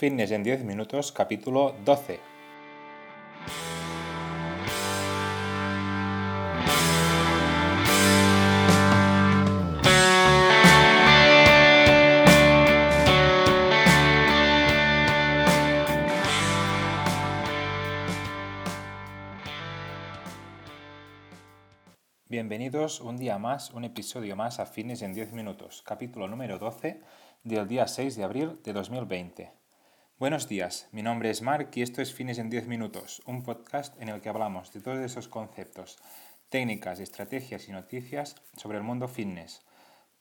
[0.00, 2.20] Fitness en 10 minutos, capítulo 12.
[22.26, 27.02] Bienvenidos un día más, un episodio más a Fitness en 10 minutos, capítulo número 12
[27.44, 29.59] del día 6 de abril de 2020.
[30.20, 33.98] Buenos días, mi nombre es Mark y esto es Fines en 10 Minutos, un podcast
[34.02, 35.96] en el que hablamos de todos esos conceptos,
[36.50, 39.62] técnicas, estrategias y noticias sobre el mundo fitness.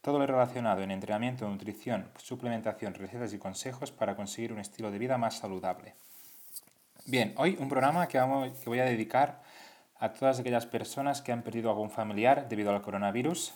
[0.00, 5.00] Todo lo relacionado en entrenamiento, nutrición, suplementación, recetas y consejos para conseguir un estilo de
[5.00, 5.96] vida más saludable.
[7.04, 8.20] Bien, hoy un programa que,
[8.66, 9.42] voy a dedicar
[9.98, 13.52] a todas aquellas personas que han perdido algún familiar debido al coronavirus.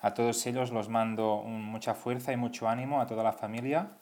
[0.00, 3.98] A todos ellos los mando mucha fuerza y mucho ánimo a toda la familia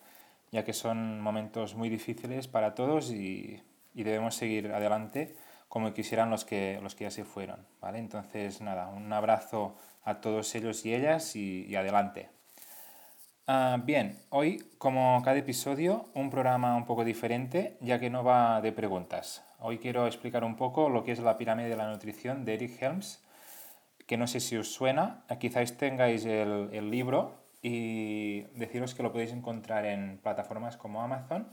[0.52, 3.60] ya que son momentos muy difíciles para todos y,
[3.94, 5.36] debemos seguir adelante
[5.68, 7.66] como quisieran los que, los que ya se fueron.
[7.80, 7.98] ¿vale?
[7.98, 12.28] Entonces, nada, un abrazo a todos ellos y ellas y, adelante.
[13.46, 18.60] Ah, bien, hoy, como cada episodio, un programa un poco diferente, ya que no va
[18.60, 19.44] de preguntas.
[19.58, 22.80] Hoy quiero explicar un poco lo que es la pirámide de la nutrición de Eric
[22.80, 23.22] Helms,
[24.06, 29.12] que no sé si os suena, quizás tengáis el, el libro, y deciros que lo
[29.12, 31.48] podéis encontrar en plataformas como Amazon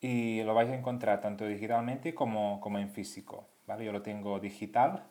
[0.00, 3.48] y lo vais a encontrar tanto digitalmente como, como en físico.
[3.66, 3.86] ¿vale?
[3.86, 5.02] Yo lo tengo digital,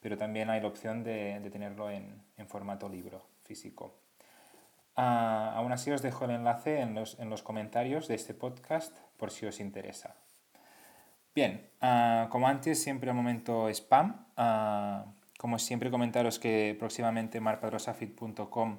[0.00, 4.00] pero también hay la opción de, de tenerlo en, en, formato libro físico.
[4.96, 8.96] Ah, aún así os dejo el enlace en los, en los, comentarios de este podcast
[9.18, 10.16] por si os interesa.
[11.34, 14.26] Bien, ah, como antes, siempre al momento spam.
[14.38, 15.04] Ah,
[15.38, 18.78] como siempre, comentaros que próximamente marpadrosafit.com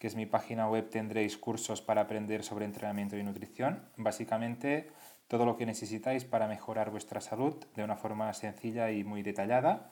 [0.00, 3.84] que es mi página web, tendréis cursos para aprender sobre entrenamiento y nutrición.
[3.96, 4.90] Básicamente,
[5.28, 9.90] todo lo que necesitáis para mejorar vuestra salud de una forma sencilla y muy detallada.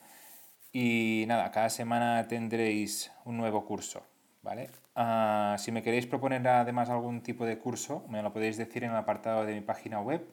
[0.72, 4.02] Y nada, cada semana tendréis un nuevo curso.
[4.42, 4.70] ¿vale?
[4.94, 8.92] Ah, si me queréis proponer además algún tipo de curso, me lo podéis decir en
[8.92, 10.26] el apartado de mi página web,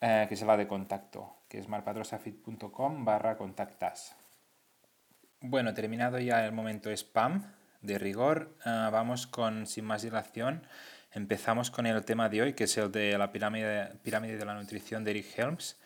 [0.00, 4.14] eh, que es la de contacto, que es marpadrosafit.com barra contactas.
[5.40, 7.42] Bueno, terminado ya el momento spam,
[7.82, 10.66] de rigor, ah, vamos con, sin más dilación,
[11.12, 14.54] empezamos con el tema de hoy, que es el de la pirámide, pirámide de la
[14.54, 15.76] nutrición de Eric Helms,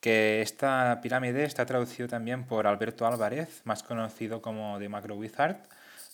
[0.00, 5.58] que esta pirámide está traducido también por Alberto Álvarez, más conocido como The Macro Wizard,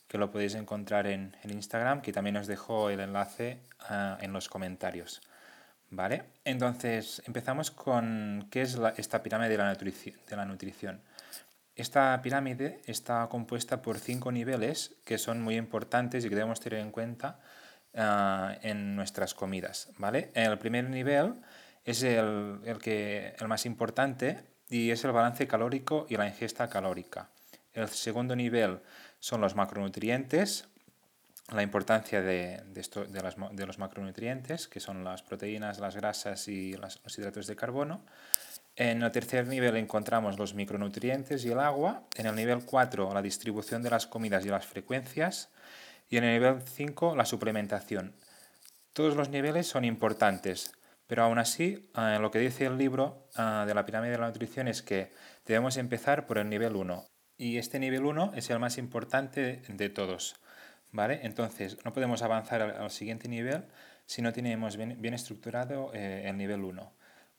[0.09, 4.33] que lo podéis encontrar en, en Instagram, que también os dejo el enlace ah, en
[4.33, 5.23] los comentarios.
[5.91, 6.25] ¿Vale?
[6.45, 9.75] Entonces, empezamos con qué es esta pirámide de la.
[9.75, 11.01] De la nutrición.
[11.79, 16.81] Esta pirámide está compuesta por cinco niveles que son muy importantes y que debemos tener
[16.81, 17.39] en cuenta
[17.95, 19.89] ah, en nuestras comidas.
[19.97, 20.33] ¿vale?
[20.35, 21.35] El primer nivel
[21.85, 26.69] es el, el, que, el más importante y es el balance calórico y la ingesta
[26.69, 27.29] calórica.
[27.73, 28.81] El segundo nivel
[29.21, 30.67] son los macronutrientes,
[31.53, 35.95] la importancia de, de, esto, de, las, de, los macronutrientes, que son las proteínas, las
[35.95, 38.03] grasas y los hidratos de carbono.
[38.81, 42.05] En el tercer nivel encontramos los micronutrientes y el agua.
[42.15, 45.51] En el nivel 4 la distribución de las comidas y las frecuencias.
[46.09, 48.15] Y en el nivel 5 la suplementación.
[48.93, 50.71] Todos los niveles son importantes,
[51.09, 54.29] pero aún así eh, lo que dice el libro eh, de la pirámide de la
[54.29, 55.11] nutrición es que
[55.45, 57.05] debemos empezar por el nivel 1.
[57.37, 60.37] Y este nivel 1 es el más importante de todos.
[60.93, 61.19] ¿vale?
[61.25, 63.65] Entonces no podemos avanzar al, siguiente nivel
[64.07, 66.93] si no tenemos bien, estructurado eh, el nivel 1.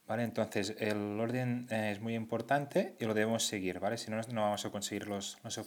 [0.09, 0.23] ¿Vale?
[0.23, 3.95] Entonces, el orden eh, es muy importante y lo debemos seguir, ¿vale?
[3.95, 5.57] Si no, no vamos a conseguir los, los,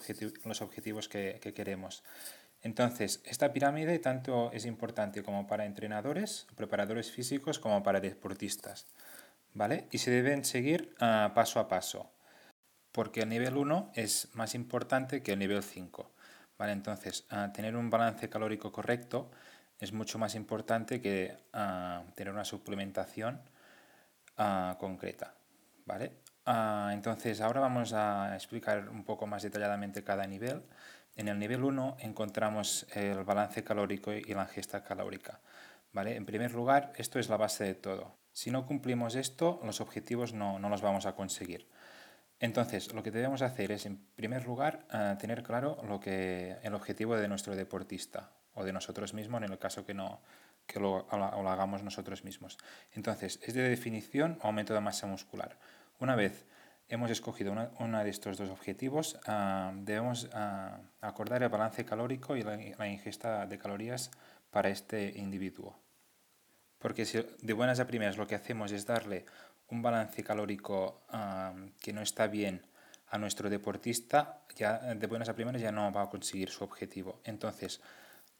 [0.44, 2.02] los objetivos que, que, queremos.
[2.60, 8.88] Entonces, esta pirámide tanto es importante como para entrenadores, preparadores físicos, como para deportistas,
[9.54, 9.86] ¿vale?
[9.92, 12.10] Y se deben seguir uh, paso a paso,
[12.90, 16.10] porque el nivel 1 es más importante que el nivel 5,
[16.58, 16.72] ¿vale?
[16.72, 19.30] Entonces, uh, tener un balance calórico correcto
[19.78, 23.40] es mucho más importante que uh, tener una suplementación
[24.38, 25.34] uh, concreta.
[25.86, 26.22] ¿vale?
[26.46, 30.62] Uh, entonces ahora vamos a explicar un poco más detalladamente cada nivel.
[31.14, 35.40] En el nivel 1 encontramos el balance calórico y la ingesta calórica.
[35.92, 36.16] ¿vale?
[36.16, 38.16] En primer lugar, esto es la base de todo.
[38.32, 41.68] Si no cumplimos esto, los objetivos no, no los vamos a conseguir.
[42.40, 46.74] Entonces, lo que debemos hacer es, en primer lugar, uh, tener claro lo que, el
[46.74, 50.20] objetivo de nuestro deportista o de nosotros mismos en el caso que no,
[50.66, 52.58] que lo, hagamos nosotros mismos.
[52.92, 55.58] Entonces, es de definición o aumento de masa muscular.
[55.98, 56.46] Una vez
[56.88, 62.42] hemos escogido uno de estos dos objetivos, uh, debemos uh, acordar el balance calórico y
[62.42, 64.10] la, la, ingesta de calorías
[64.50, 65.78] para este individuo.
[66.78, 69.24] porque si de buenas a primeras lo que hacemos es darle
[69.68, 71.02] un balance calórico
[71.80, 72.60] que no está bien
[73.08, 77.20] a nuestro deportista, ya de buenas a primeras ya no va a conseguir su objetivo.
[77.24, 77.80] Entonces,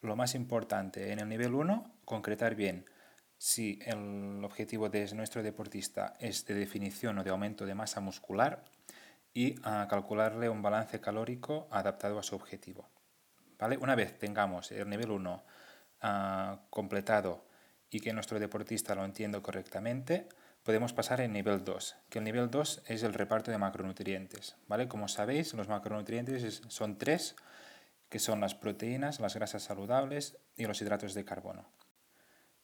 [0.03, 2.85] lo más importante en el nivel 1, concretar bien
[3.39, 8.65] si el objetivo de nuestro deportista es de definición o de aumento de masa muscular
[9.35, 12.89] y calcularle un balance calórico adaptado a su objetivo.
[13.59, 13.77] ¿Vale?
[13.79, 15.45] Una vez tengamos el nivel 1
[16.03, 17.45] ah, completado
[17.91, 20.29] y que nuestro deportista lo entienda correctamente,
[20.63, 24.57] podemos pasar al nivel 2, que el nivel 2 es el reparto de macronutrientes.
[24.69, 24.89] ¿vale?
[24.89, 27.37] Como sabéis, los macronutrientes son tres,
[28.13, 31.65] que son las proteínas, las grasas saludables y los hidratos de carbono.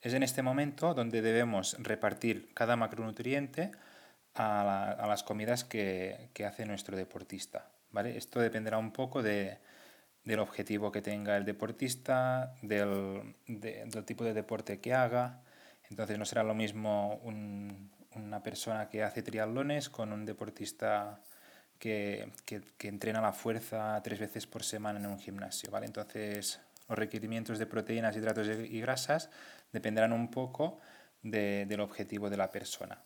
[0.02, 3.70] Es en este momento donde debemos repartir cada macronutriente
[4.34, 7.70] a, las comidas que, hace nuestro deportista.
[7.90, 8.18] ¿vale?
[8.18, 9.58] Esto dependerá un poco del
[10.38, 13.34] objetivo que tenga el deportista, del,
[14.04, 15.40] tipo de deporte que haga,
[15.88, 21.22] entonces no será lo mismo una persona que hace triatlones con un deportista
[21.78, 22.30] que,
[22.80, 25.70] entrena la fuerza tres veces por semana en un gimnasio.
[25.70, 25.86] ¿vale?
[25.86, 29.30] Entonces los requerimientos de proteínas, hidratos y grasas
[29.72, 30.80] dependerán un poco
[31.22, 32.98] del objetivo de la persona.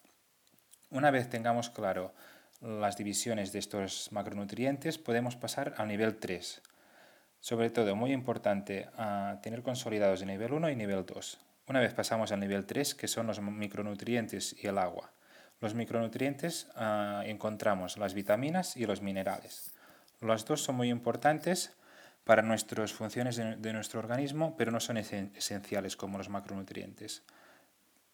[0.90, 2.12] Una vez tengamos claro
[2.60, 6.62] las divisiones de estos macronutrientes, podemos pasar al nivel 3.
[7.40, 8.88] Sobre todo, muy importante,
[9.42, 11.38] tener consolidados el nivel 1 y nivel 2.
[11.68, 15.10] Una vez pasamos al nivel 3, que son los micronutrientes y el agua.
[15.62, 19.72] Los micronutrientes ah, encontramos las vitaminas y los minerales.
[20.20, 21.72] Los dos son muy importantes
[22.24, 27.22] para nuestras funciones de, nuestro organismo, pero no son esenciales como los macronutrientes.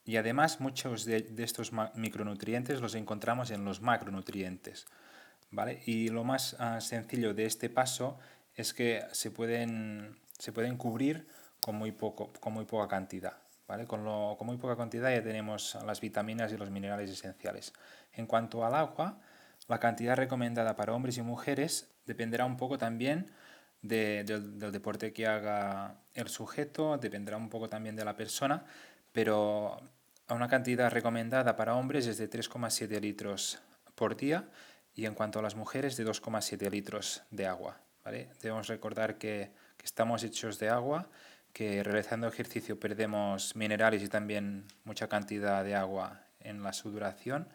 [0.04, 4.86] Y además muchos de, estos micronutrientes los encontramos en los macronutrientes.
[5.50, 5.82] ¿vale?
[5.86, 8.18] Y lo más ah, sencillo de este paso
[8.56, 11.26] es que se pueden, se pueden cubrir
[11.60, 13.47] con muy, poco, con muy poca cantidad.
[13.68, 13.86] ¿Vale?
[13.86, 17.72] Con, lo, con muy poca cantidad ya tenemos las vitaminas y los minerales esenciales.
[18.14, 19.20] En cuanto al agua,
[19.68, 23.30] la cantidad recomendada para hombres y mujeres dependerá un poco también
[23.82, 28.64] del, del, deporte que haga el sujeto, dependerá un poco también de la persona,
[29.12, 29.80] pero
[30.30, 33.60] una cantidad recomendada para hombres es de 3,7 litros
[33.94, 34.48] por día
[34.94, 37.78] y en cuanto a las mujeres de 2,7 litros de agua.
[38.04, 38.30] ¿vale?
[38.40, 39.50] Debemos recordar que
[39.82, 41.08] estamos hechos de agua
[41.52, 47.48] que realizando ejercicio perdemos minerales y también mucha cantidad de agua en la sudoración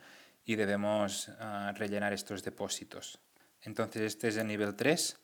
[0.46, 3.20] y debemos ah, rellenar estos depósitos.
[3.62, 5.18] Entonces este es el nivel 3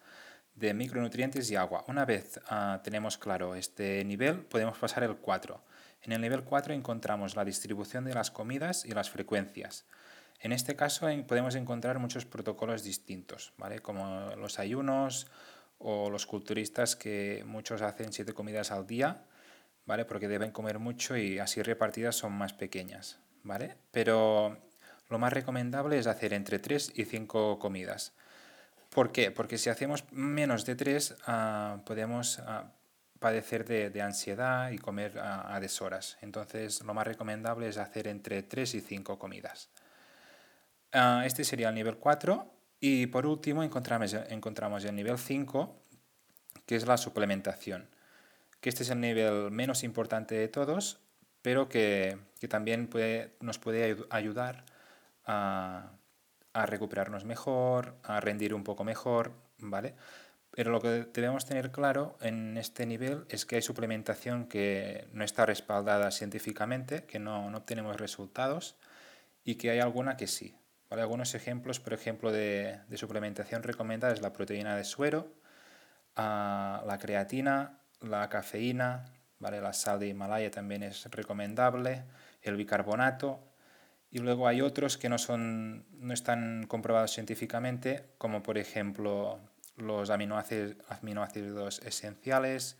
[0.55, 1.83] de micronutrientes y agua.
[1.87, 5.61] Una vez ah, tenemos claro este nivel, podemos pasar al 4.
[6.03, 9.85] En el nivel 4 encontramos la distribución de las comidas y las frecuencias.
[10.41, 13.79] En este caso podemos encontrar muchos protocolos distintos, ¿vale?
[13.79, 15.27] como los ayunos,
[15.79, 19.23] o los culturistas que muchos hacen siete comidas al día,
[19.85, 20.05] ¿vale?
[20.05, 23.75] Porque deben comer mucho y así repartidas son más pequeñas, ¿vale?
[23.91, 24.57] Pero
[25.09, 28.13] lo más recomendable es hacer entre tres y cinco comidas.
[28.89, 29.31] ¿Por qué?
[29.31, 32.71] Porque si hacemos menos de tres, ah, podemos ah,
[33.19, 36.17] padecer de, ansiedad y comer a deshoras.
[36.21, 39.69] Entonces, lo más recomendable es hacer entre tres y cinco comidas.
[41.23, 45.75] Este sería el nivel 4 y por último encontramos, encontramos el nivel 5,
[46.65, 47.89] que es la suplementación,
[48.61, 50.99] que este es el nivel menos importante de todos,
[51.41, 52.17] pero que,
[52.49, 54.65] también puede, nos puede ayudar
[55.25, 55.91] a,
[56.53, 59.95] recuperarnos mejor, a rendir un poco mejor, ¿vale?
[60.51, 65.23] Pero lo que debemos tener claro en este nivel es que hay suplementación que no
[65.23, 68.75] está respaldada científicamente, que no, no obtenemos resultados
[69.45, 70.58] y que hay alguna que sí.
[70.89, 75.31] Algunos ejemplos, por ejemplo, de, suplementación recomendada es la proteína de suero,
[76.15, 79.05] ah, la creatina, la cafeína,
[79.37, 79.61] ¿vale?
[79.61, 82.03] la sal de Himalaya también es recomendable,
[82.41, 83.39] el bicarbonato,
[84.11, 89.39] y luego hay otros que no, son, no están comprobados científicamente, como por ejemplo
[89.77, 92.77] los aminoácidos, aminoácidos esenciales,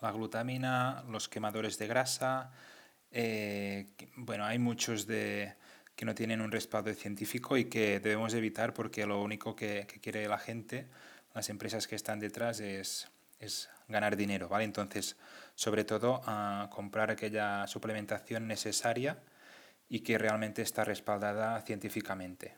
[0.00, 2.52] la glutamina, los quemadores de grasa.
[3.10, 5.54] Eh, bueno, hay muchos de,
[5.96, 10.26] que no tienen un respaldo científico y que debemos evitar porque lo único que, quiere
[10.28, 10.86] la gente,
[11.34, 13.08] las empresas que están detrás, es,
[13.40, 14.64] es ganar dinero, ¿vale?
[14.64, 15.16] Entonces,
[15.54, 19.22] sobre todo, a comprar aquella suplementación necesaria
[19.88, 22.56] y que realmente está respaldada científicamente.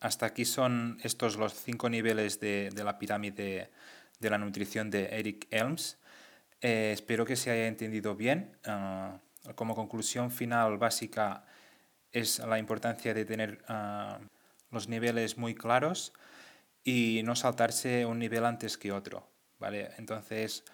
[0.00, 3.70] Hasta aquí son estos los cinco niveles de, la pirámide
[4.18, 5.98] de la nutrición de Eric Elms.
[6.60, 8.56] Eh, espero que se haya entendido bien.
[8.66, 9.18] Ah,
[9.54, 11.44] como conclusión final básica,
[12.14, 14.20] es la importancia de tener ah,
[14.70, 16.12] los niveles muy claros
[16.84, 19.28] y no saltarse un nivel antes que otro.
[19.58, 19.90] ¿vale?
[19.98, 20.64] Entonces,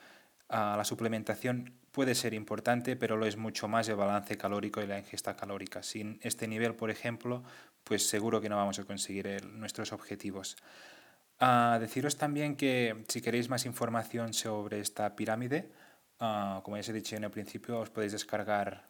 [0.51, 4.87] ah, la suplementación puede ser importante, pero lo es mucho más el balance calórico y
[4.87, 5.83] la ingesta calórica.
[5.83, 7.43] Sin este nivel, por ejemplo,
[7.85, 10.57] pues seguro que no vamos a conseguir nuestros objetivos.
[11.39, 15.73] Ah, deciros también que si queréis más información sobre esta pirámide,
[16.19, 18.90] ah, como ya os he dicho en el principio, os podéis descargar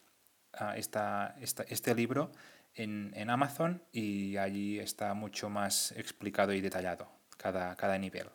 [0.55, 2.33] ah, este libro
[2.75, 8.29] en, en, Amazon y allí está mucho más explicado y detallado cada, cada nivel.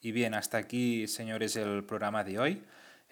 [0.00, 2.64] Y bien, hasta aquí, señores, el programa de hoy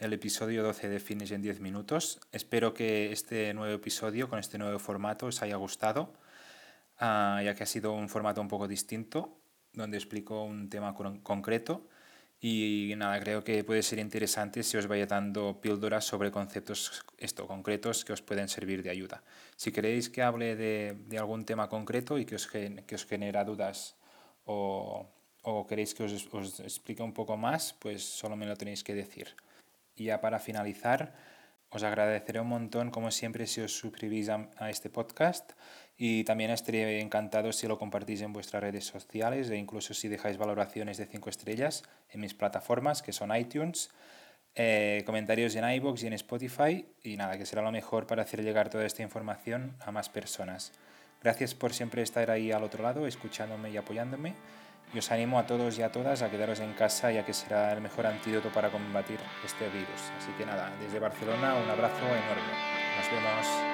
[0.03, 2.19] el episodio 12 de Finish en 10 minutos.
[2.33, 6.13] Espero que este nuevo episodio con este nuevo formato os haya gustado,
[6.99, 9.39] ah, ya que ha sido un formato un poco distinto,
[9.73, 11.87] donde explico un tema concreto.
[12.45, 17.47] Y nada, creo que puede ser interesante si os vaya dando píldoras sobre conceptos esto,
[17.47, 19.23] concretos que os pueden servir de ayuda.
[19.55, 23.95] Si queréis que hable de, algún tema concreto y que os, que os genera dudas
[24.45, 25.07] o,
[25.43, 28.99] o queréis que os, os explique un poco más, pues solo me lo tenéis que
[28.99, 29.37] decir.
[29.95, 31.15] Y ya para finalizar,
[31.73, 35.53] os agradeceré un montón, como siempre, si os suscribís a, este podcast
[35.97, 40.37] y también estaría encantado si lo compartís en vuestras redes sociales e incluso si dejáis
[40.37, 43.91] valoraciones de 5 estrellas en mis plataformas, que son iTunes,
[44.55, 48.43] eh, comentarios en iBox y en Spotify y nada, que será lo mejor para hacer
[48.43, 50.73] llegar toda esta información a más personas.
[51.23, 54.35] Gracias por siempre estar ahí al otro lado, escuchándome y apoyándome.
[54.95, 57.73] Y os animo a todos y a todas a quedaros en casa ya que será
[57.73, 60.13] el mejor antídoto para combatir este virus.
[60.19, 62.53] Así que nada, desde Barcelona un abrazo enorme.
[62.99, 63.72] Nos vemos.